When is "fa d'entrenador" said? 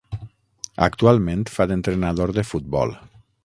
1.57-2.35